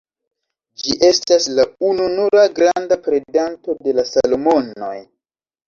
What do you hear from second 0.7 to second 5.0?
Ĝi estas la ununura granda predanto de la Salomonoj.